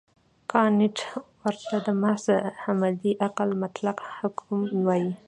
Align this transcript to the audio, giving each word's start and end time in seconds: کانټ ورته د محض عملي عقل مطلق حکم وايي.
کانټ 0.51 0.97
ورته 1.43 1.75
د 1.85 1.87
محض 2.01 2.25
عملي 2.65 3.13
عقل 3.25 3.49
مطلق 3.63 3.97
حکم 4.17 4.57
وايي. 4.87 5.11